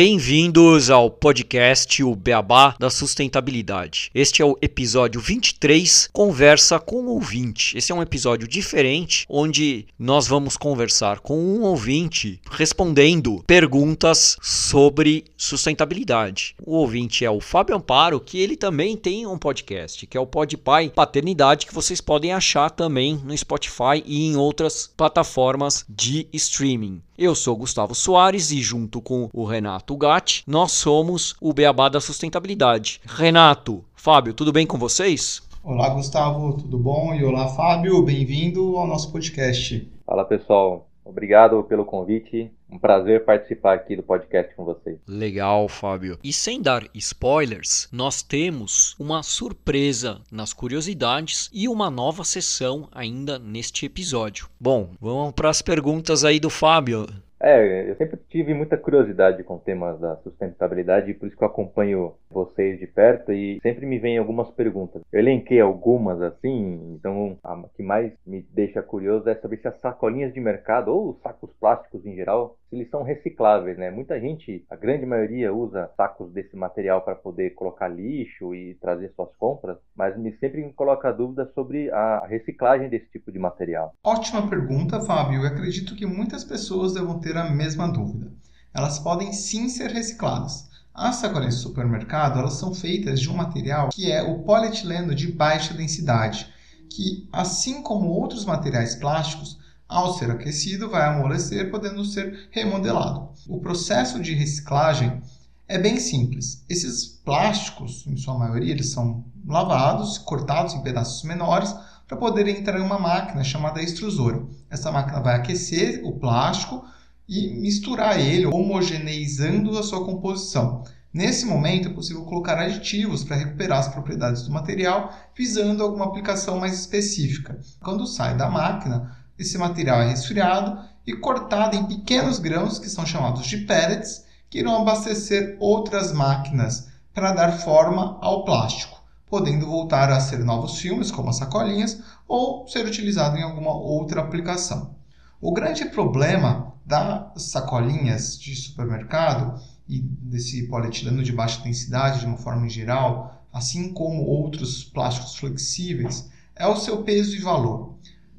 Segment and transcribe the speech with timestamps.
[0.00, 4.12] Bem-vindos ao podcast O Beabá da Sustentabilidade.
[4.14, 7.76] Este é o episódio 23, Conversa com o Ouvinte.
[7.76, 15.24] Esse é um episódio diferente, onde nós vamos conversar com um ouvinte respondendo perguntas sobre
[15.36, 16.54] sustentabilidade.
[16.64, 20.28] O ouvinte é o Fábio Amparo, que ele também tem um podcast, que é o
[20.28, 27.02] Podpai Paternidade, que vocês podem achar também no Spotify e em outras plataformas de streaming.
[27.20, 32.00] Eu sou Gustavo Soares e junto com o Renato Gatti, nós somos o Beabá da
[32.00, 33.00] Sustentabilidade.
[33.04, 35.42] Renato, Fábio, tudo bem com vocês?
[35.64, 37.12] Olá, Gustavo, tudo bom?
[37.12, 39.90] E olá, Fábio, bem-vindo ao nosso podcast.
[40.06, 40.86] Fala, pessoal.
[41.04, 42.52] Obrigado pelo convite.
[42.70, 44.98] Um prazer participar aqui do podcast com vocês.
[45.08, 46.18] Legal, Fábio.
[46.22, 53.38] E sem dar spoilers, nós temos uma surpresa nas curiosidades e uma nova sessão ainda
[53.38, 54.48] neste episódio.
[54.60, 57.06] Bom, vamos para as perguntas aí do Fábio.
[57.40, 61.48] É, eu sempre tive muita curiosidade com temas da sustentabilidade e por isso que eu
[61.48, 65.02] acompanho vocês de perto e sempre me vem algumas perguntas.
[65.12, 69.80] Eu elenquei algumas assim, então a que mais me deixa curioso é saber se as
[69.80, 73.90] sacolinhas de mercado ou os sacos plásticos em geral, se eles são recicláveis, né?
[73.90, 79.12] Muita gente, a grande maioria usa sacos desse material para poder colocar lixo e trazer
[79.14, 83.38] suas compras, mas me sempre me coloca a dúvida sobre a reciclagem desse tipo de
[83.38, 83.92] material.
[84.04, 85.42] Ótima pergunta, Fábio.
[85.42, 88.30] Eu acredito que muitas pessoas devam ter a mesma dúvida.
[88.74, 90.67] Elas podem sim ser recicladas.
[91.00, 95.30] As sacolinhas de supermercado elas são feitas de um material que é o polietileno de
[95.30, 96.52] baixa densidade,
[96.90, 103.28] que, assim como outros materiais plásticos, ao ser aquecido vai amolecer, podendo ser remodelado.
[103.46, 105.22] O processo de reciclagem
[105.68, 106.64] é bem simples.
[106.68, 111.72] Esses plásticos, em sua maioria, eles são lavados, cortados em pedaços menores
[112.08, 114.44] para poder entrar em uma máquina chamada extrusora.
[114.68, 116.84] Essa máquina vai aquecer o plástico
[117.28, 120.82] e misturar ele, homogeneizando a sua composição.
[121.12, 126.60] Nesse momento é possível colocar aditivos para recuperar as propriedades do material, visando alguma aplicação
[126.60, 127.58] mais específica.
[127.82, 133.06] Quando sai da máquina, esse material é resfriado e cortado em pequenos grãos que são
[133.06, 140.10] chamados de pellets, que irão abastecer outras máquinas para dar forma ao plástico, podendo voltar
[140.10, 144.94] a ser novos filmes, como as sacolinhas, ou ser utilizado em alguma outra aplicação.
[145.40, 152.36] O grande problema das sacolinhas de supermercado e desse polietileno de baixa densidade de uma
[152.36, 157.94] forma em geral, assim como outros plásticos flexíveis, é o seu peso e valor.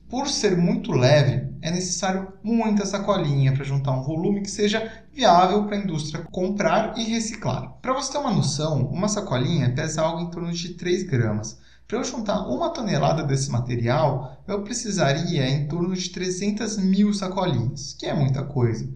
[0.07, 5.65] Por ser muito leve, é necessário muita sacolinha para juntar um volume que seja viável
[5.65, 7.73] para a indústria comprar e reciclar.
[7.81, 11.59] Para você ter uma noção, uma sacolinha pesa algo em torno de 3 gramas.
[11.87, 17.93] Para eu juntar uma tonelada desse material, eu precisaria em torno de 300 mil sacolinhas,
[17.93, 18.87] que é muita coisa.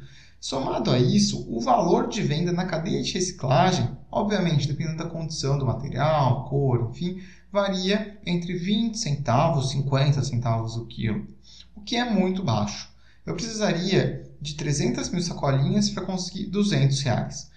[0.43, 5.57] Somado a isso, o valor de venda na cadeia de reciclagem, obviamente dependendo da condição
[5.57, 11.25] do material, cor, enfim, varia entre 20 centavos e 50 centavos o quilo,
[11.73, 12.89] o que é muito baixo.
[13.25, 17.49] Eu precisaria de 300 mil sacolinhas para conseguir 200 reais.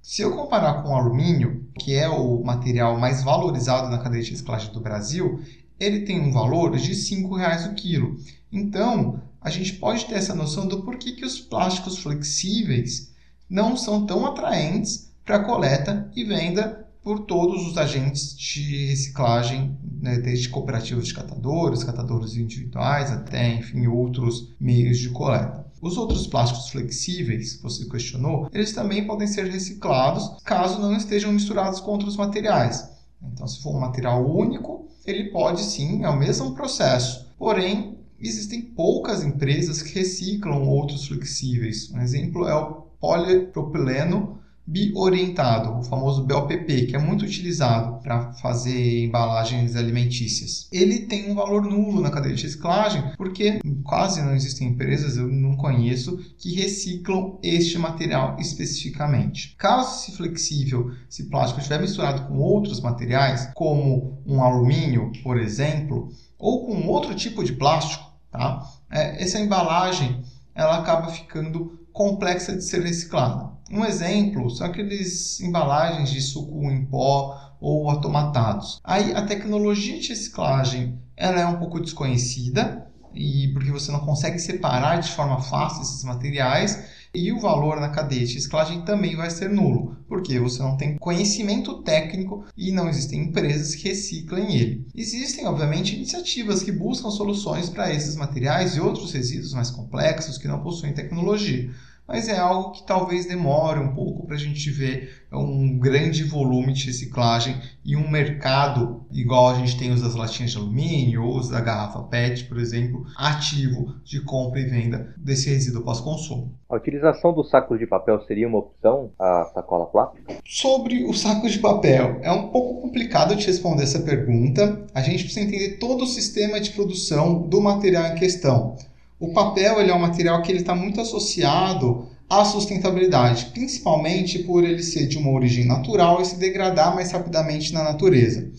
[0.00, 4.30] Se eu comparar com o alumínio, que é o material mais valorizado na cadeia de
[4.30, 5.42] reciclagem do Brasil,
[5.78, 8.16] ele tem um valor de R$ 5,00 o quilo.
[8.50, 13.12] Então, a gente pode ter essa noção do porquê que os plásticos flexíveis
[13.48, 20.18] não são tão atraentes para coleta e venda por todos os agentes de reciclagem, né,
[20.18, 25.64] desde cooperativas de catadores, catadores individuais, até, enfim, outros meios de coleta.
[25.80, 31.78] Os outros plásticos flexíveis, você questionou, eles também podem ser reciclados caso não estejam misturados
[31.78, 32.90] com outros materiais.
[33.22, 37.32] Então, se for um material único, ele pode sim, é o mesmo processo.
[37.38, 41.90] Porém, existem poucas empresas que reciclam outros flexíveis.
[41.90, 44.36] Um exemplo é o polipropileno
[44.66, 50.68] biorientado, o famoso BOPP, que é muito utilizado para fazer embalagens alimentícias.
[50.72, 55.28] Ele tem um valor nulo na cadeia de reciclagem, porque quase não existem empresas, eu
[55.28, 59.54] não conheço, que reciclam este material especificamente.
[59.56, 66.08] Caso esse flexível, esse plástico estiver misturado com outros materiais, como um alumínio, por exemplo,
[66.38, 68.05] ou com outro tipo de plástico,
[68.36, 68.66] tá?
[68.90, 70.22] É, essa embalagem
[70.54, 73.50] ela acaba ficando complexa de ser reciclada.
[73.70, 78.80] Um exemplo são aqueles embalagens de suco em pó ou atomatados.
[78.84, 82.86] Aí a tecnologia de reciclagem ela é um pouco desconhecida,
[83.16, 87.88] e porque você não consegue separar de forma fácil esses materiais e o valor na
[87.88, 92.88] cadeia de reciclagem também vai ser nulo, porque você não tem conhecimento técnico e não
[92.88, 94.86] existem empresas que reciclem ele.
[94.94, 100.48] Existem, obviamente, iniciativas que buscam soluções para esses materiais e outros resíduos mais complexos que
[100.48, 101.70] não possuem tecnologia
[102.06, 106.72] mas é algo que talvez demore um pouco para a gente ver um grande volume
[106.72, 111.38] de reciclagem e um mercado igual a gente tem os das latinhas de alumínio ou
[111.38, 116.54] os da garrafa PET, por exemplo, ativo de compra e venda desse resíduo pós-consumo.
[116.68, 120.36] A utilização dos sacos de papel seria uma opção a sacola plástica?
[120.44, 124.84] Sobre o saco de papel, é um pouco complicado de responder essa pergunta.
[124.94, 128.76] A gente precisa entender todo o sistema de produção do material em questão.
[129.18, 134.62] O papel ele é um material que ele está muito associado à sustentabilidade, principalmente por
[134.62, 138.50] ele ser de uma origem natural e se degradar mais rapidamente na natureza.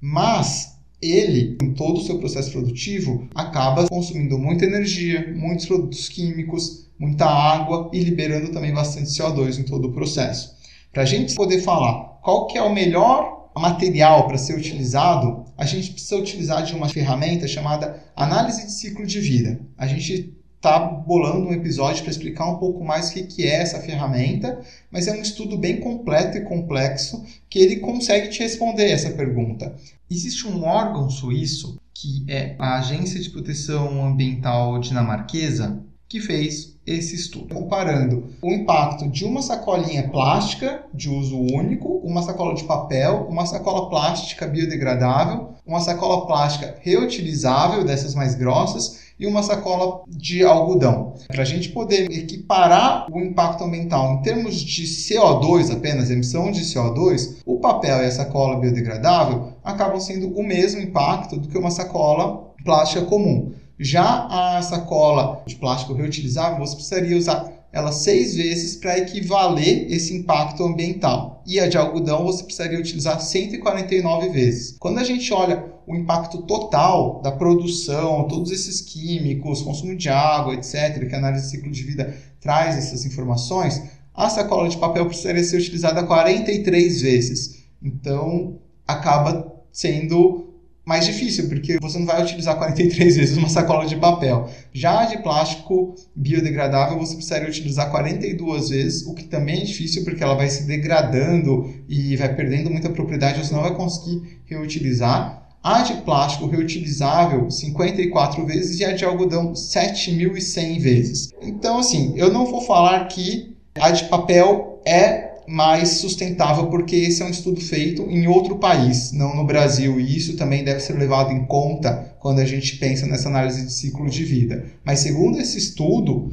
[0.00, 6.88] Mas ele, em todo o seu processo produtivo, acaba consumindo muita energia, muitos produtos químicos,
[6.98, 10.56] muita água e liberando também bastante CO2 em todo o processo.
[10.92, 15.64] Para a gente poder falar qual que é o melhor material para ser utilizado, a
[15.64, 19.60] gente precisa utilizar de uma ferramenta chamada análise de ciclo de vida.
[19.76, 23.62] A gente está bolando um episódio para explicar um pouco mais o que, que é
[23.62, 24.60] essa ferramenta,
[24.90, 29.74] mas é um estudo bem completo e complexo que ele consegue te responder essa pergunta.
[30.10, 37.14] Existe um órgão suíço, que é a Agência de Proteção Ambiental Dinamarquesa, que fez esse
[37.14, 43.26] estudo, comparando o impacto de uma sacolinha plástica de uso único, uma sacola de papel,
[43.28, 50.44] uma sacola plástica biodegradável, uma sacola plástica reutilizável, dessas mais grossas, e uma sacola de
[50.44, 51.14] algodão.
[51.26, 56.62] Para a gente poder equiparar o impacto ambiental em termos de CO2 apenas, emissão de
[56.62, 61.70] CO2, o papel e a sacola biodegradável acabam sendo o mesmo impacto do que uma
[61.70, 63.52] sacola plástica comum.
[63.78, 70.16] Já a sacola de plástico reutilizável, você precisaria usar ela seis vezes para equivaler esse
[70.16, 71.42] impacto ambiental.
[71.46, 74.76] E a de algodão você precisaria utilizar 149 vezes.
[74.78, 80.54] Quando a gente olha o impacto total da produção, todos esses químicos, consumo de água,
[80.54, 83.82] etc., que a análise de ciclo de vida traz essas informações,
[84.14, 87.64] a sacola de papel precisaria ser utilizada 43 vezes.
[87.82, 90.47] Então, acaba sendo
[90.88, 94.48] mais difícil, porque você não vai utilizar 43 vezes uma sacola de papel.
[94.72, 100.24] Já de plástico biodegradável, você precisaria utilizar 42 vezes, o que também é difícil, porque
[100.24, 105.46] ela vai se degradando e vai perdendo muita propriedade, você não vai conseguir reutilizar.
[105.62, 111.30] A de plástico reutilizável, 54 vezes, e a de algodão, 7.100 vezes.
[111.42, 117.22] Então, assim, eu não vou falar que a de papel é mais sustentável, porque esse
[117.22, 120.92] é um estudo feito em outro país, não no Brasil, e isso também deve ser
[120.94, 124.66] levado em conta quando a gente pensa nessa análise de ciclo de vida.
[124.84, 126.32] Mas segundo esse estudo,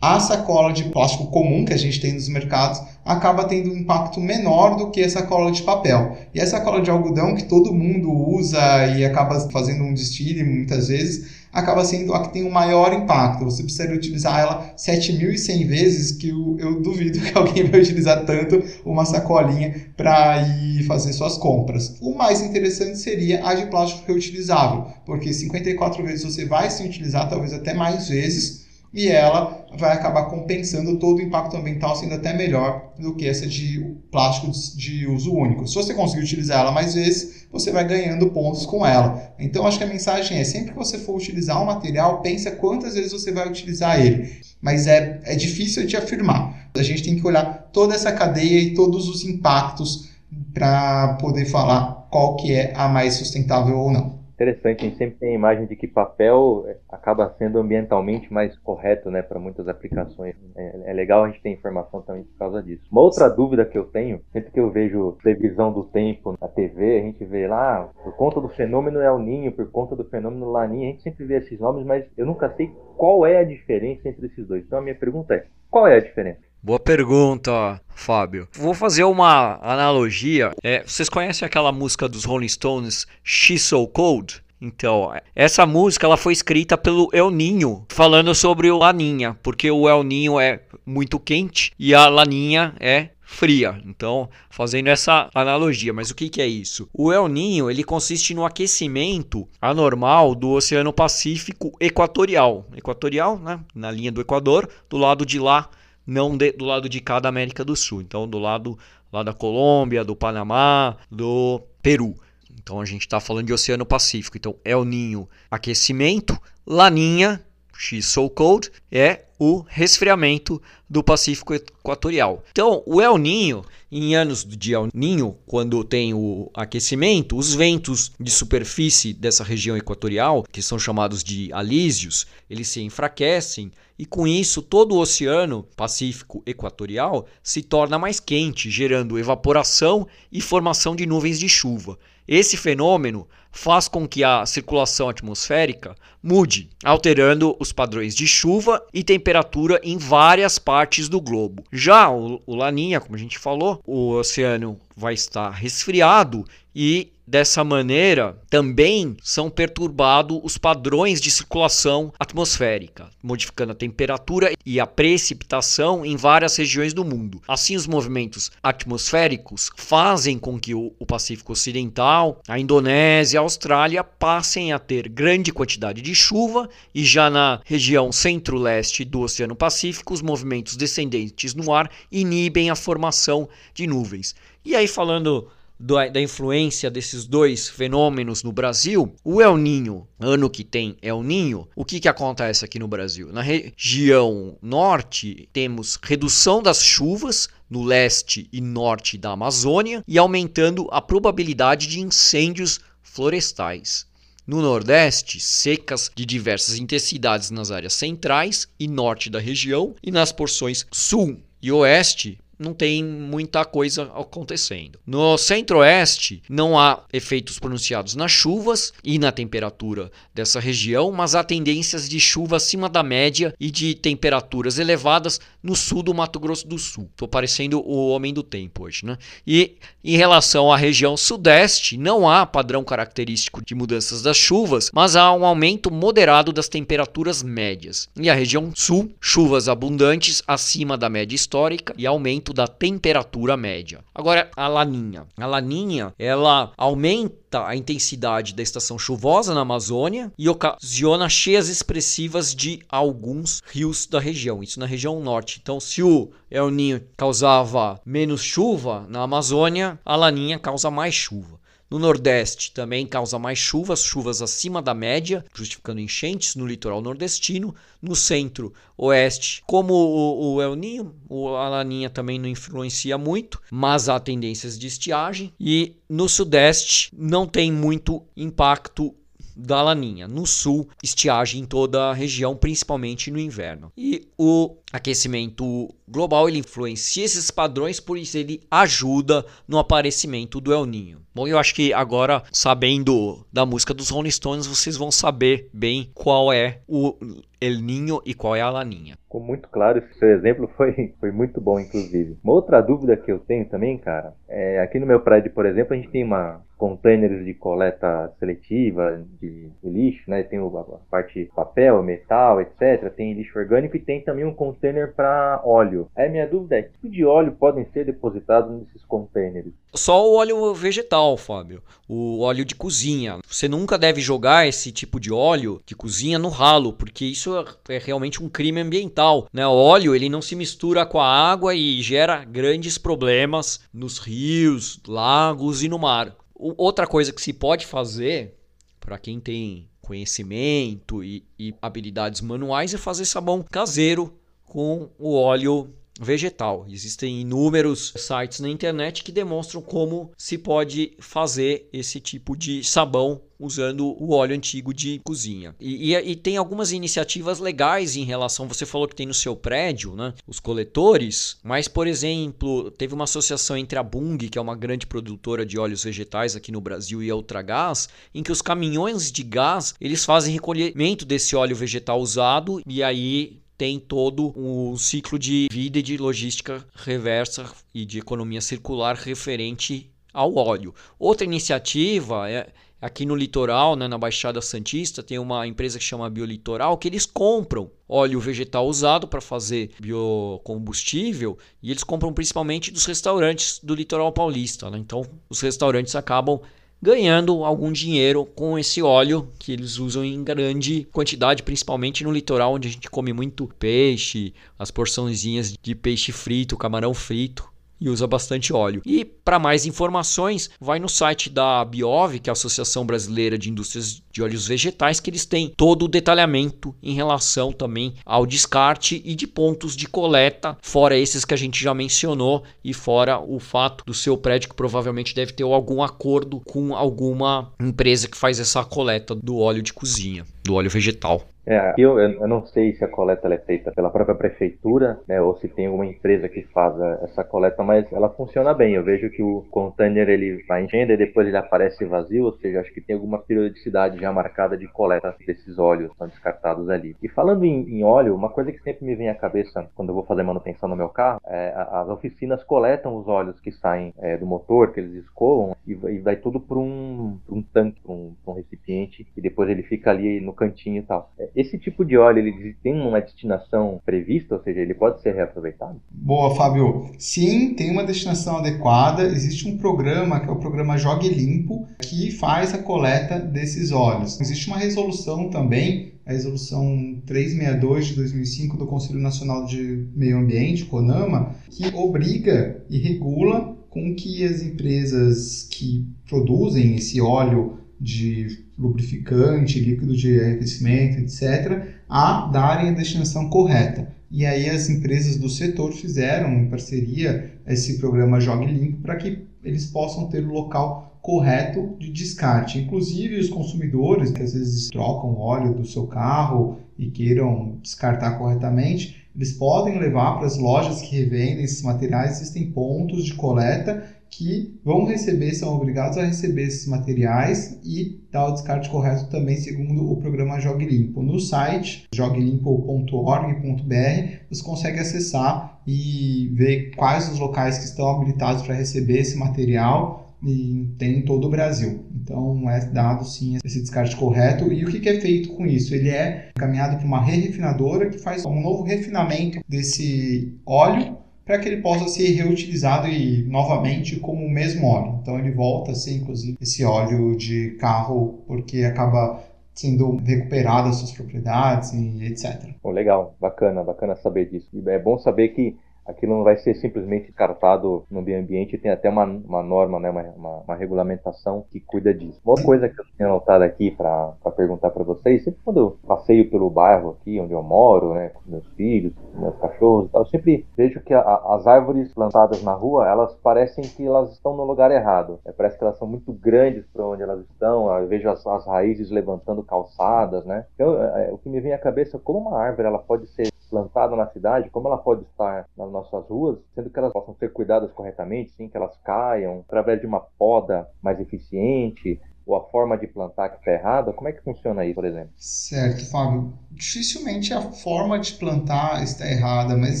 [0.00, 4.20] a sacola de plástico comum que a gente tem nos mercados acaba tendo um impacto
[4.20, 6.16] menor do que a sacola de papel.
[6.32, 10.86] E a sacola de algodão que todo mundo usa e acaba fazendo um destile muitas
[10.86, 13.44] vezes, acaba sendo a que tem o maior impacto.
[13.44, 18.62] Você precisa utilizar ela 7.100 vezes, que eu, eu, duvido que alguém vai utilizar tanto
[18.84, 21.96] uma sacolinha para ir fazer suas compras.
[22.00, 27.28] O mais interessante seria a de plástico reutilizável, porque 54 vezes você vai se utilizar,
[27.28, 32.32] talvez até mais vezes, e ela vai acabar compensando todo o impacto ambiental, sendo até
[32.32, 33.80] melhor do que essa de
[34.10, 35.66] plástico de uso único.
[35.68, 39.34] Se você conseguir utilizar ela mais vezes, você vai ganhando pontos com ela.
[39.38, 42.94] Então, acho que a mensagem é: sempre que você for utilizar um material, pensa quantas
[42.94, 44.40] vezes você vai utilizar ele.
[44.60, 46.70] Mas é, é difícil de afirmar.
[46.74, 50.08] A gente tem que olhar toda essa cadeia e todos os impactos
[50.54, 55.18] para poder falar qual que é a mais sustentável ou não interessante, a gente sempre
[55.18, 59.66] tem a imagem de que papel é, acaba sendo ambientalmente mais correto, né, para muitas
[59.66, 60.36] aplicações.
[60.56, 62.84] É, é, legal a gente ter informação também por causa disso.
[62.90, 66.98] Uma outra dúvida que eu tenho, sempre que eu vejo previsão do tempo na TV,
[66.98, 70.88] a gente vê lá, por conta do fenômeno El Ninho, por conta do fenômeno Laninha,
[70.88, 74.26] a gente sempre vê esses nomes, mas eu nunca sei qual é a diferença entre
[74.26, 74.64] esses dois.
[74.64, 76.47] Então a minha pergunta é, qual é a diferença?
[76.60, 78.48] Boa pergunta, Fábio.
[78.52, 80.50] Vou fazer uma analogia.
[80.62, 84.42] É, vocês conhecem aquela música dos Rolling Stones, She's So Cold?
[84.60, 89.88] Então, essa música ela foi escrita pelo El Ninho, falando sobre o Laninha, porque o
[89.88, 93.80] El Ninho é muito quente e a Laninha é fria.
[93.86, 96.88] Então, fazendo essa analogia, mas o que, que é isso?
[96.92, 103.92] O El Ninho ele consiste no aquecimento anormal do Oceano Pacífico Equatorial, equatorial, né, na
[103.92, 105.70] linha do Equador, do lado de lá
[106.08, 108.00] não de, do lado de cá da América do Sul.
[108.00, 108.78] Então, do lado
[109.12, 112.16] lá da Colômbia, do Panamá, do Peru.
[112.58, 114.36] Então a gente está falando de Oceano Pacífico.
[114.36, 117.42] Então El Ninho, aquecimento, Laninha,
[117.78, 122.42] X so cold, é o resfriamento do Pacífico Equatorial.
[122.50, 128.10] Então, o El Ninho, em anos de El Ninho, quando tem o aquecimento, os ventos
[128.18, 134.26] de superfície dessa região equatorial, que são chamados de alísios, eles se enfraquecem e com
[134.26, 141.06] isso todo o oceano Pacífico Equatorial se torna mais quente, gerando evaporação e formação de
[141.06, 141.96] nuvens de chuva.
[142.28, 149.02] Esse fenômeno faz com que a circulação atmosférica mude, alterando os padrões de chuva e
[149.02, 151.64] temperatura em várias partes do globo.
[151.72, 156.44] Já o, Laninha, como a gente falou, o oceano vai estar resfriado
[156.80, 164.80] e Dessa maneira, também são perturbados os padrões de circulação atmosférica, modificando a temperatura e
[164.80, 167.42] a precipitação em várias regiões do mundo.
[167.46, 174.72] Assim, os movimentos atmosféricos fazem com que o Pacífico Ocidental, a Indonésia a Austrália passem
[174.72, 180.22] a ter grande quantidade de chuva e já na região centro-leste do Oceano Pacífico, os
[180.22, 184.34] movimentos descendentes no ar inibem a formação de nuvens.
[184.64, 190.64] E aí, falando da influência desses dois fenômenos no Brasil, o El Ninho, ano que
[190.64, 193.32] tem El Ninho, o que, que acontece aqui no Brasil?
[193.32, 200.88] Na região norte, temos redução das chuvas no leste e norte da Amazônia e aumentando
[200.90, 204.06] a probabilidade de incêndios florestais.
[204.46, 210.32] No Nordeste, secas de diversas intensidades nas áreas centrais e norte da região, e nas
[210.32, 214.98] porções sul e oeste, não tem muita coisa acontecendo.
[215.06, 221.44] No centro-oeste, não há efeitos pronunciados nas chuvas e na temperatura dessa região, mas há
[221.44, 226.66] tendências de chuva acima da média e de temperaturas elevadas no sul do Mato Grosso
[226.66, 227.08] do Sul.
[227.10, 229.18] Estou parecendo o homem do tempo hoje, né?
[229.46, 235.16] E em relação à região sudeste, não há padrão característico de mudanças das chuvas, mas
[235.16, 238.08] há um aumento moderado das temperaturas médias.
[238.18, 243.56] E a região sul, chuvas abundantes acima da média histórica e aumento aumento da temperatura
[243.56, 244.04] média.
[244.14, 245.26] Agora, a laninha.
[245.36, 252.54] A laninha, ela aumenta a intensidade da estação chuvosa na Amazônia e ocasiona cheias expressivas
[252.54, 255.58] de alguns rios da região, isso na região norte.
[255.62, 261.57] Então, se o El Ninho causava menos chuva na Amazônia, a laninha causa mais chuva.
[261.90, 267.74] No Nordeste também causa mais chuvas, chuvas acima da média, justificando enchentes no litoral nordestino.
[268.00, 274.20] No Centro-Oeste, como o, o El Ninho, a Laninha também não influencia muito, mas há
[274.20, 275.52] tendências de estiagem.
[275.58, 279.14] E no Sudeste não tem muito impacto
[279.58, 280.28] da laninha.
[280.28, 283.92] No sul, estiagem em toda a região, principalmente no inverno.
[283.96, 290.72] E o aquecimento global ele influencia esses padrões, por isso ele ajuda no aparecimento do
[290.72, 291.20] El Ninho.
[291.34, 296.10] Bom, eu acho que agora, sabendo da música dos Rolling Stones, vocês vão saber bem
[296.14, 297.16] qual é o
[297.60, 299.16] El Ninho e qual é a Laninha.
[299.24, 302.36] Ficou muito claro, esse seu exemplo foi, foi muito bom, inclusive.
[302.42, 305.94] Uma outra dúvida que eu tenho também, cara, é aqui no meu prédio, por exemplo,
[305.94, 310.44] a gente tem uma containers de coleta seletiva de, de lixo, né?
[310.44, 313.12] Tem a parte papel, metal, etc.
[313.14, 316.08] Tem lixo orgânico e tem também um container para óleo.
[316.16, 319.72] Aí minha dúvida é, que tipo de óleo podem ser depositados nesses containers?
[319.94, 321.82] Só o óleo vegetal, Fábio.
[322.08, 323.38] O óleo de cozinha.
[323.46, 327.56] Você nunca deve jogar esse tipo de óleo de cozinha no ralo, porque isso
[327.88, 329.48] é, é realmente um crime ambiental.
[329.52, 329.66] Né?
[329.66, 335.00] O óleo ele não se mistura com a água e gera grandes problemas nos rios,
[335.06, 336.34] lagos e no mar.
[336.54, 338.54] Outra coisa que se pode fazer
[339.00, 344.37] para quem tem conhecimento e, e, habilidades manuais é fazer sabão caseiro
[344.68, 346.84] com o óleo vegetal.
[346.88, 353.40] Existem inúmeros sites na internet que demonstram como se pode fazer esse tipo de sabão
[353.58, 355.74] usando o óleo antigo de cozinha.
[355.80, 358.68] E, e, e, tem algumas iniciativas legais em relação.
[358.68, 360.32] Você falou que tem no seu prédio, né?
[360.46, 365.08] Os coletores, mas, por exemplo, teve uma associação entre a Bung, que é uma grande
[365.08, 369.42] produtora de óleos vegetais aqui no Brasil, e a Ultragás, em que os caminhões de
[369.42, 375.68] gás eles fazem recolhimento desse óleo vegetal usado e aí tem todo um ciclo de
[375.70, 380.92] vida e de logística reversa e de economia circular referente ao óleo.
[381.16, 382.66] Outra iniciativa é
[383.00, 387.24] aqui no litoral, né, na Baixada Santista, tem uma empresa que chama Biolitoral que eles
[387.24, 394.32] compram óleo vegetal usado para fazer biocombustível e eles compram principalmente dos restaurantes do litoral
[394.32, 394.90] paulista.
[394.90, 394.98] Né?
[394.98, 396.60] Então, os restaurantes acabam
[397.00, 402.74] ganhando algum dinheiro com esse óleo que eles usam em grande quantidade, principalmente no litoral
[402.74, 407.68] onde a gente come muito peixe, as porçõezinhas de peixe frito, camarão frito.
[408.00, 409.02] E usa bastante óleo.
[409.04, 413.70] E para mais informações, vai no site da Biov, que é a Associação Brasileira de
[413.70, 419.20] Indústrias de Óleos Vegetais, que eles têm todo o detalhamento em relação também ao descarte
[419.24, 423.58] e de pontos de coleta, fora esses que a gente já mencionou e fora o
[423.58, 428.60] fato do seu prédio que provavelmente deve ter algum acordo com alguma empresa que faz
[428.60, 431.46] essa coleta do óleo de cozinha, do óleo vegetal.
[431.68, 435.56] É, eu, eu não sei se a coleta é feita pela própria prefeitura, né, ou
[435.58, 438.94] se tem alguma empresa que faz essa coleta, mas ela funciona bem.
[438.94, 442.80] Eu vejo que o container ele vai enchendo e depois ele aparece vazio, ou seja,
[442.80, 447.14] acho que tem alguma periodicidade já marcada de coleta desses óleos que são descartados ali.
[447.22, 450.14] E falando em, em, óleo, uma coisa que sempre me vem à cabeça quando eu
[450.14, 454.36] vou fazer manutenção no meu carro, é as oficinas coletam os óleos que saem é,
[454.36, 458.34] do motor, que eles escoam, e, e vai tudo para um, um tanque, para um,
[458.46, 461.30] um, recipiente, e depois ele fica ali no cantinho e tal.
[461.38, 465.34] É, esse tipo de óleo ele tem uma destinação prevista, ou seja, ele pode ser
[465.34, 466.00] reaproveitado?
[466.08, 467.10] Boa, Fábio.
[467.18, 469.24] Sim, tem uma destinação adequada.
[469.24, 474.40] Existe um programa, que é o programa Jogue Limpo, que faz a coleta desses óleos.
[474.40, 480.84] Existe uma resolução também, a resolução 362 de 2005 do Conselho Nacional de Meio Ambiente,
[480.84, 489.80] CONAMA, que obriga e regula com que as empresas que produzem esse óleo de lubrificante,
[489.80, 494.16] líquido de aquecimento, etc., a darem a destinação correta.
[494.30, 499.46] E aí as empresas do setor fizeram, em parceria, esse programa Jogue Limpo para que
[499.64, 502.78] eles possam ter o local correto de descarte.
[502.78, 509.28] Inclusive os consumidores que às vezes trocam óleo do seu carro e queiram descartar corretamente,
[509.34, 514.78] eles podem levar para as lojas que revendem esses materiais, existem pontos de coleta que
[514.84, 520.10] vão receber, são obrigados a receber esses materiais e dar o descarte correto também segundo
[520.10, 521.22] o programa Jogue Limpo.
[521.22, 528.74] No site joguelimpo.org.br você consegue acessar e ver quais os locais que estão habilitados para
[528.74, 532.04] receber esse material e tem em todo o Brasil.
[532.14, 534.72] Então é dado sim esse descarte correto.
[534.72, 535.94] E o que é feito com isso?
[535.94, 541.16] Ele é encaminhado para uma re-refinadora que faz um novo refinamento desse óleo
[541.48, 545.18] para que ele possa ser reutilizado e novamente como o mesmo óleo.
[545.22, 550.96] Então ele volta a ser inclusive esse óleo de carro porque acaba sendo recuperado as
[550.96, 552.74] suas propriedades e etc.
[552.82, 554.68] Oh, legal, bacana, bacana saber disso.
[554.86, 555.74] É bom saber que
[556.08, 560.10] aquilo não vai ser simplesmente descartado no meio ambiente, tem até uma, uma norma, né,
[560.10, 562.40] uma, uma, uma, regulamentação que cuida disso.
[562.44, 566.50] Uma coisa que eu tinha notado aqui para perguntar para vocês, sempre quando eu passeio
[566.50, 570.22] pelo bairro aqui onde eu moro, né, com meus filhos, com meus cachorros e tal,
[570.22, 574.56] eu sempre vejo que a, as árvores plantadas na rua, elas parecem que elas estão
[574.56, 575.38] no lugar errado.
[575.44, 578.66] É, parece que elas são muito grandes para onde elas estão, eu vejo as, as
[578.66, 580.64] raízes levantando calçadas, né?
[580.74, 583.26] Então, é, é, o que me vem à cabeça é como uma árvore ela pode
[583.28, 587.34] ser plantada na cidade, como ela pode estar nas nossas ruas, sendo que elas possam
[587.34, 592.64] ser cuidadas corretamente, sem que elas caiam, através de uma poda mais eficiente, ou a
[592.70, 594.12] forma de plantar que está errada?
[594.12, 595.30] Como é que funciona isso, por exemplo?
[595.36, 596.52] Certo, Fábio.
[596.70, 600.00] Dificilmente a forma de plantar está errada, mas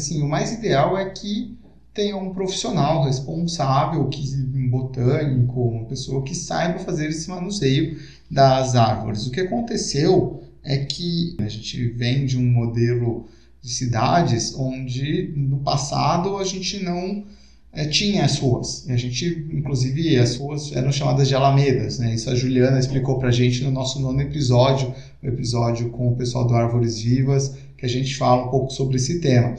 [0.00, 1.58] assim, o mais ideal é que
[1.92, 4.22] tenha um profissional responsável, que,
[4.54, 7.98] um botânico, uma pessoa que saiba fazer esse manuseio
[8.30, 9.26] das árvores.
[9.26, 13.26] O que aconteceu é que a gente vem de um modelo
[13.62, 17.24] de cidades onde no passado a gente não
[17.72, 18.86] é, tinha as ruas.
[18.86, 21.98] E a gente, inclusive, as ruas eram chamadas de alamedas.
[21.98, 22.14] Né?
[22.14, 24.92] Isso a Juliana explicou para a gente no nosso nono episódio,
[25.22, 28.96] o episódio com o pessoal do Árvores Vivas, que a gente fala um pouco sobre
[28.96, 29.54] esse tema.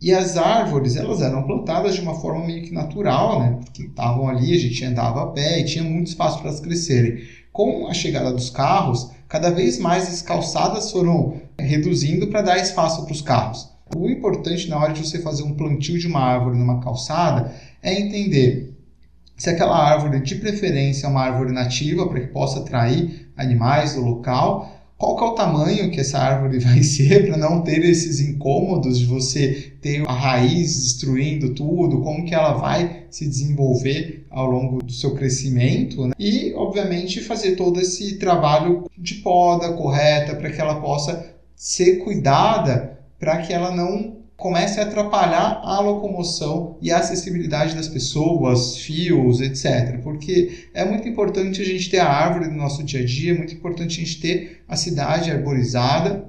[0.00, 3.58] E as árvores, elas eram plantadas de uma forma meio que natural, né?
[3.62, 7.22] Porque estavam ali, a gente andava a pé e tinha muito espaço para elas crescerem.
[7.52, 13.04] Com a chegada dos carros, cada vez mais as calçadas foram reduzindo para dar espaço
[13.04, 13.68] para os carros.
[13.94, 17.92] O importante na hora de você fazer um plantio de uma árvore numa calçada é
[18.00, 18.72] entender
[19.36, 24.00] se aquela árvore, de preferência, é uma árvore nativa para que possa atrair animais do
[24.00, 24.70] local,
[25.02, 29.00] qual que é o tamanho que essa árvore vai ser para não ter esses incômodos
[29.00, 34.80] de você ter a raiz destruindo tudo, como que ela vai se desenvolver ao longo
[34.80, 36.14] do seu crescimento né?
[36.16, 43.00] e, obviamente, fazer todo esse trabalho de poda correta para que ela possa ser cuidada
[43.18, 49.40] para que ela não comece a atrapalhar a locomoção e a acessibilidade das pessoas, fios,
[49.40, 50.00] etc.
[50.02, 53.38] Porque é muito importante a gente ter a árvore no nosso dia a dia, é
[53.38, 56.24] muito importante a gente ter a cidade arborizada.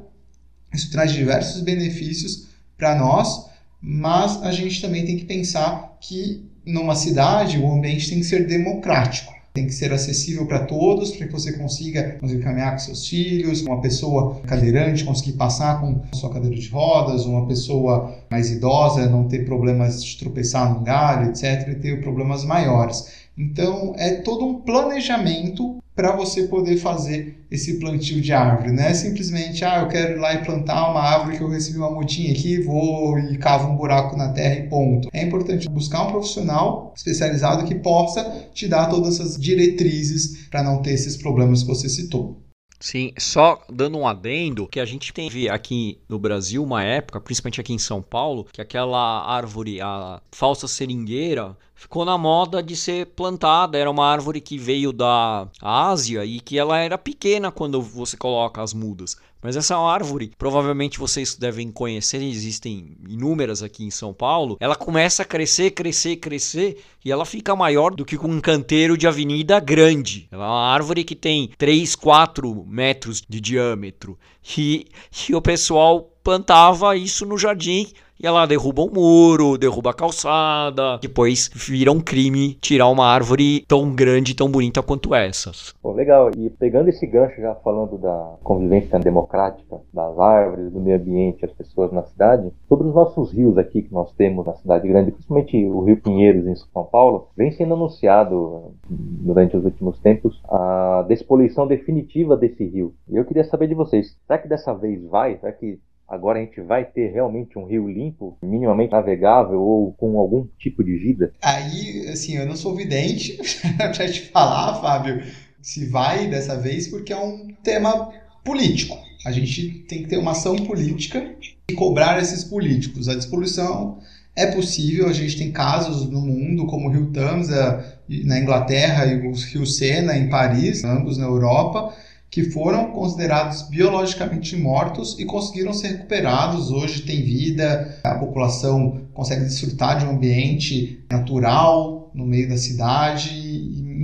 [0.71, 3.47] Isso traz diversos benefícios para nós,
[3.81, 8.45] mas a gente também tem que pensar que numa cidade o ambiente tem que ser
[8.45, 9.33] democrático.
[9.53, 13.61] Tem que ser acessível para todos, para que você consiga conseguir caminhar com seus filhos,
[13.61, 19.27] uma pessoa cadeirante conseguir passar com sua cadeira de rodas, uma pessoa mais idosa não
[19.27, 23.22] ter problemas de tropeçar no galho, etc, e ter problemas maiores.
[23.37, 28.71] Então, é todo um planejamento para você poder fazer esse plantio de árvore.
[28.71, 31.77] Não é simplesmente, ah, eu quero ir lá e plantar uma árvore que eu recebi
[31.77, 35.09] uma mudinha aqui, vou e cavo um buraco na terra e ponto.
[35.13, 40.81] É importante buscar um profissional especializado que possa te dar todas essas diretrizes para não
[40.81, 42.42] ter esses problemas que você citou.
[42.83, 47.61] Sim, só dando um adendo, que a gente teve aqui no Brasil uma época, principalmente
[47.61, 53.05] aqui em São Paulo, que aquela árvore, a falsa seringueira, ficou na moda de ser
[53.05, 53.77] plantada.
[53.77, 58.61] Era uma árvore que veio da Ásia e que ela era pequena quando você coloca
[58.61, 59.15] as mudas.
[59.43, 64.55] Mas essa árvore, provavelmente vocês devem conhecer, existem inúmeras aqui em São Paulo.
[64.59, 69.05] Ela começa a crescer, crescer, crescer e ela fica maior do que um canteiro de
[69.05, 70.29] avenida grande.
[70.31, 74.17] Ela é uma árvore que tem 3, 4 metros de diâmetro.
[74.57, 74.87] E,
[75.27, 77.87] e o pessoal plantava isso no jardim
[78.23, 80.97] e ela derruba um muro, derruba a calçada.
[81.01, 85.73] Depois vira um crime tirar uma árvore tão grande, tão bonita quanto essas.
[85.81, 86.31] Pô, legal.
[86.37, 91.51] E pegando esse gancho já falando da convivência democrática das árvores, do meio ambiente, as
[91.51, 95.65] pessoas na cidade, sobre os nossos rios aqui que nós temos na cidade grande, principalmente
[95.65, 101.67] o Rio Pinheiros em São Paulo, vem sendo anunciado durante os últimos tempos a despoluição
[101.67, 102.93] definitiva desse rio.
[103.09, 105.37] E eu queria saber de vocês, será que dessa vez vai?
[105.37, 110.17] Será que Agora a gente vai ter realmente um rio limpo, minimamente navegável ou com
[110.19, 111.33] algum tipo de vida?
[111.41, 113.37] Aí, assim, eu não sou vidente
[113.77, 115.23] para te falar, Fábio,
[115.61, 118.11] se vai dessa vez, porque é um tema
[118.43, 118.97] político.
[119.25, 121.35] A gente tem que ter uma ação política
[121.69, 123.07] e cobrar esses políticos.
[123.07, 123.99] A despoluição
[124.35, 129.15] é possível, a gente tem casos no mundo, como o rio Tamsa na Inglaterra e
[129.15, 131.93] o rio Sena em Paris, ambos na Europa,
[132.33, 136.71] que foram considerados biologicamente mortos e conseguiram ser recuperados.
[136.71, 143.29] Hoje tem vida, a população consegue desfrutar de um ambiente natural no meio da cidade,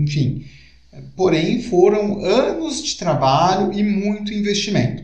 [0.03, 0.45] enfim.
[1.15, 5.01] Porém, foram anos de trabalho e muito investimento.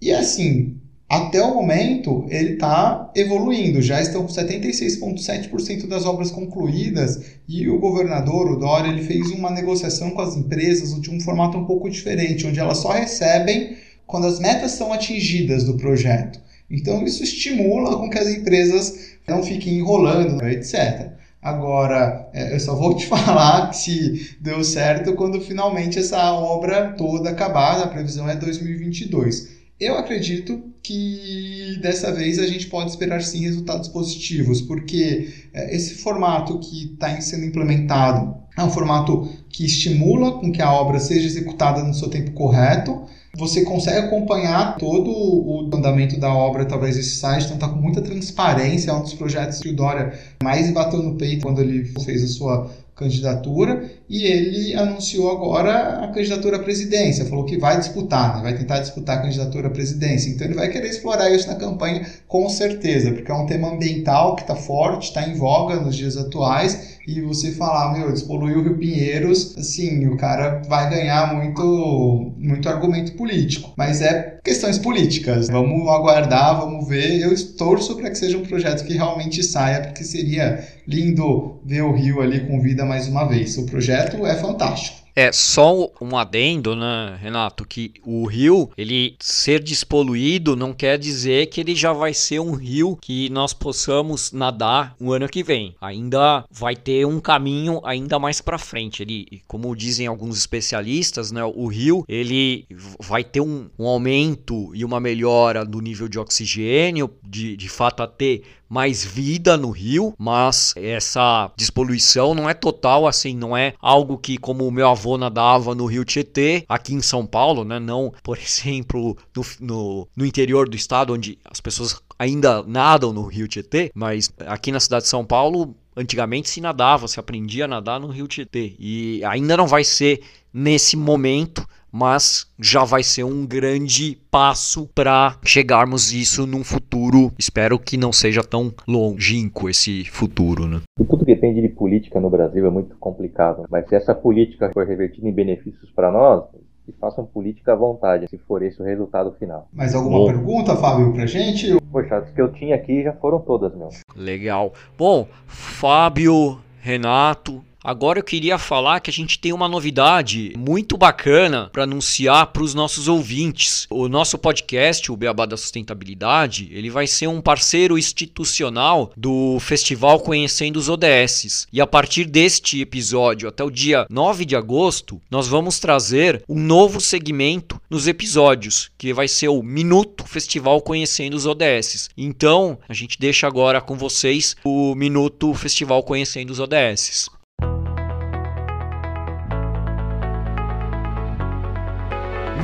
[0.00, 0.76] E assim,
[1.08, 3.82] até o momento ele está evoluindo.
[3.82, 9.50] Já estão com 76,7% das obras concluídas e o governador, o Dória, ele fez uma
[9.50, 13.76] negociação com as empresas de um formato um pouco diferente, onde elas só recebem
[14.06, 16.38] quando as metas são atingidas do projeto.
[16.70, 21.12] Então isso estimula com que as empresas não fiquem enrolando, etc.
[21.40, 27.30] Agora, é, eu só vou te falar se deu certo quando finalmente essa obra toda
[27.30, 29.52] acabar, a previsão é 2022.
[29.78, 35.96] Eu acredito que dessa vez a gente pode esperar sim resultados positivos, porque é, esse
[35.96, 41.26] formato que está sendo implementado é um formato que estimula com que a obra seja
[41.26, 43.04] executada no seu tempo correto,
[43.36, 48.00] você consegue acompanhar todo o andamento da obra através desse site, então está com muita
[48.00, 48.90] transparência.
[48.90, 52.28] É um dos projetos que o Dória mais bateu no peito quando ele fez a
[52.28, 58.42] sua candidatura e ele anunciou agora a candidatura à presidência, falou que vai disputar, né?
[58.42, 60.30] vai tentar disputar a candidatura à presidência.
[60.30, 64.36] Então ele vai querer explorar isso na campanha com certeza, porque é um tema ambiental
[64.36, 68.62] que está forte, está em voga nos dias atuais e você falar, meu, despoluiu o
[68.62, 73.74] Rio Pinheiros, assim, o cara vai ganhar muito, muito argumento político.
[73.76, 75.48] Mas é questões políticas.
[75.48, 77.20] Vamos aguardar, vamos ver.
[77.20, 81.92] Eu torço para que seja um projeto que realmente saia, porque seria lindo ver o
[81.92, 83.56] Rio ali com vida mais uma vez.
[83.58, 85.04] O projeto é fantástico.
[85.16, 91.46] É, só um adendo, né, Renato, que o rio, ele ser despoluído não quer dizer
[91.46, 95.76] que ele já vai ser um rio que nós possamos nadar o ano que vem.
[95.80, 99.02] Ainda vai ter um caminho ainda mais para frente.
[99.02, 102.66] Ele, como dizem alguns especialistas, né, o rio, ele
[103.00, 108.02] vai ter um, um aumento e uma melhora do nível de oxigênio, de, de fato
[108.02, 108.42] a ter
[108.74, 114.36] mais vida no rio, mas essa despoluição não é total, assim, não é algo que,
[114.36, 117.78] como o meu avô nadava no rio Tietê, aqui em São Paulo, né?
[117.78, 123.24] Não, por exemplo, no, no, no interior do estado, onde as pessoas ainda nadam no
[123.24, 127.68] rio Tietê, mas aqui na cidade de São Paulo, antigamente se nadava, se aprendia a
[127.68, 128.74] nadar no rio Tietê.
[128.76, 130.20] E ainda não vai ser
[130.54, 137.32] nesse momento, mas já vai ser um grande passo para chegarmos isso num futuro.
[137.38, 140.80] Espero que não seja tão longínquo esse futuro, né?
[140.98, 143.64] E tudo que depende de política no Brasil é muito complicado.
[143.70, 146.44] Mas se essa política for revertida em benefícios para nós,
[146.84, 149.68] que façam política à vontade, se for esse o resultado final.
[149.72, 150.26] Mais alguma Bom.
[150.26, 151.80] pergunta, Fábio, pra gente?
[151.90, 153.88] Poxa, as que eu tinha aqui já foram todas, meu.
[154.14, 154.72] Legal.
[154.98, 161.68] Bom, Fábio, Renato, Agora eu queria falar que a gente tem uma novidade muito bacana
[161.70, 163.86] para anunciar para os nossos ouvintes.
[163.90, 170.18] O nosso podcast, o Beabá da Sustentabilidade, ele vai ser um parceiro institucional do Festival
[170.20, 171.66] Conhecendo os ODS.
[171.70, 176.58] E a partir deste episódio até o dia 9 de agosto, nós vamos trazer um
[176.58, 182.08] novo segmento nos episódios, que vai ser o Minuto Festival Conhecendo os ODS.
[182.16, 187.28] Então, a gente deixa agora com vocês o Minuto Festival Conhecendo os ODS.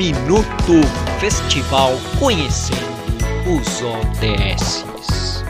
[0.01, 0.81] Minuto
[1.21, 2.81] Festival Conhecendo
[3.47, 5.45] os ODS.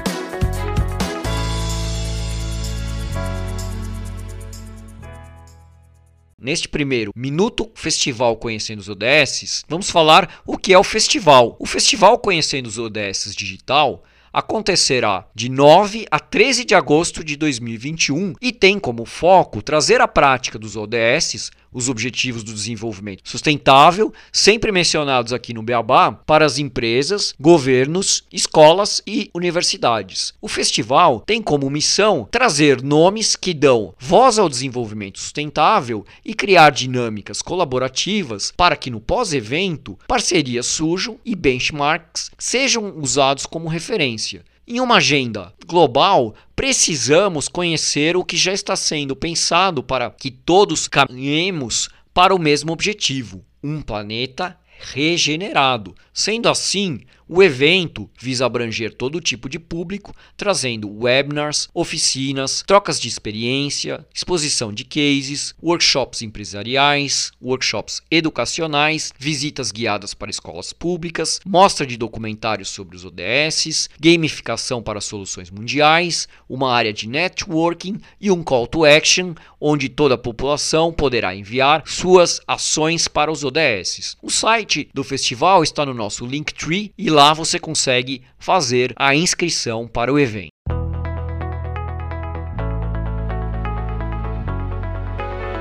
[6.37, 11.55] Neste primeiro Minuto Festival Conhecendo os ODS, vamos falar o que é o festival.
[11.61, 18.35] O Festival Conhecendo os ODS Digital acontecerá de 9 a 13 de agosto de 2021
[18.41, 24.73] e tem como foco trazer a prática dos ODS os Objetivos do Desenvolvimento Sustentável, sempre
[24.73, 30.35] mencionados aqui no Beabá, para as empresas, governos, escolas e universidades.
[30.41, 36.71] O festival tem como missão trazer nomes que dão voz ao desenvolvimento sustentável e criar
[36.71, 44.45] dinâmicas colaborativas para que no pós-evento parcerias surjam e benchmarks sejam usados como referência.
[44.73, 50.87] Em uma agenda global, precisamos conhecer o que já está sendo pensado para que todos
[50.87, 55.93] caminhemos para o mesmo objetivo: um planeta regenerado.
[56.15, 57.01] Sendo assim,
[57.33, 64.73] o evento visa abranger todo tipo de público, trazendo webinars, oficinas, trocas de experiência, exposição
[64.73, 72.97] de cases, workshops empresariais, workshops educacionais, visitas guiadas para escolas públicas, mostra de documentários sobre
[72.97, 79.35] os ODS, gamificação para soluções mundiais, uma área de networking e um call to action,
[79.61, 84.17] onde toda a população poderá enviar suas ações para os ODS.
[84.21, 89.15] O site do festival está no nosso Linktree e lá lá você consegue fazer a
[89.15, 90.49] inscrição para o evento.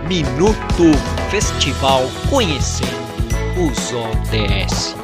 [0.07, 0.97] Minuto
[1.29, 2.87] Festival Conhecendo
[3.61, 4.95] os ODS.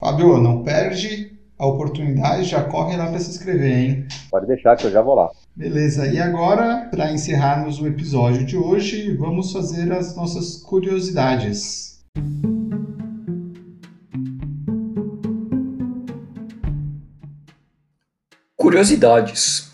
[0.00, 4.08] Fábio, não perde a oportunidade, já corre lá para se inscrever, hein?
[4.30, 5.28] Pode deixar que eu já vou lá.
[5.60, 12.02] Beleza, e agora, para encerrarmos o episódio de hoje, vamos fazer as nossas curiosidades.
[18.56, 19.70] Curiosidades.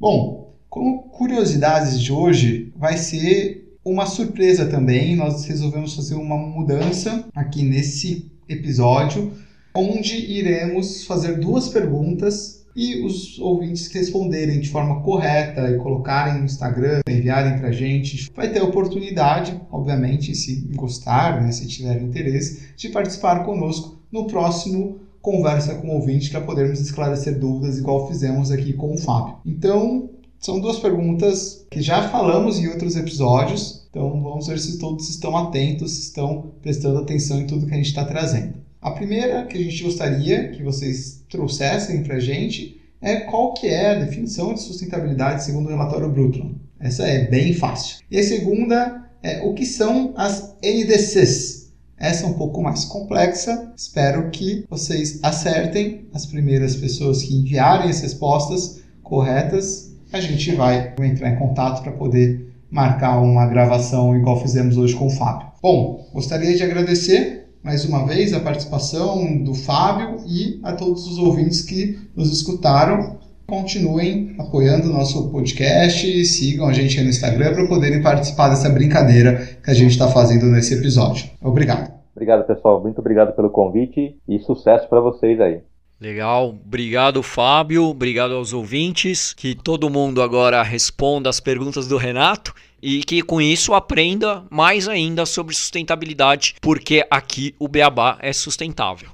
[0.00, 5.14] Bom, como curiosidades de hoje vai ser uma surpresa também.
[5.14, 9.32] Nós resolvemos fazer uma mudança aqui nesse episódio
[9.76, 16.38] onde iremos fazer duas perguntas e os ouvintes que responderem de forma correta e colocarem
[16.38, 21.66] no Instagram, enviarem para a gente, vai ter a oportunidade, obviamente, se gostar, né, se
[21.66, 27.78] tiver interesse, de participar conosco no próximo Conversa com o Ouvinte para podermos esclarecer dúvidas,
[27.78, 29.36] igual fizemos aqui com o Fábio.
[29.46, 35.08] Então, são duas perguntas que já falamos em outros episódios, então vamos ver se todos
[35.08, 38.64] estão atentos, se estão prestando atenção em tudo que a gente está trazendo.
[38.84, 43.66] A primeira que a gente gostaria que vocês trouxessem para a gente é qual que
[43.66, 46.56] é a definição de sustentabilidade segundo o relatório Brundtland.
[46.78, 48.04] Essa é bem fácil.
[48.10, 51.72] E a segunda é o que são as NDCs.
[51.96, 53.72] Essa é um pouco mais complexa.
[53.74, 59.94] Espero que vocês acertem as primeiras pessoas que enviarem as respostas corretas.
[60.12, 65.06] A gente vai entrar em contato para poder marcar uma gravação igual fizemos hoje com
[65.06, 65.48] o Fábio.
[65.62, 71.16] Bom, gostaria de agradecer mais uma vez a participação do Fábio e a todos os
[71.16, 73.18] ouvintes que nos escutaram.
[73.46, 78.68] Continuem apoiando o nosso podcast, sigam a gente aí no Instagram para poderem participar dessa
[78.68, 81.30] brincadeira que a gente está fazendo nesse episódio.
[81.42, 81.90] Obrigado.
[82.14, 82.82] Obrigado, pessoal.
[82.82, 85.60] Muito obrigado pelo convite e sucesso para vocês aí.
[85.98, 92.52] Legal, obrigado Fábio, obrigado aos ouvintes, que todo mundo agora responda as perguntas do Renato
[92.84, 99.08] e que com isso aprenda mais ainda sobre sustentabilidade, porque aqui o Beabá é sustentável.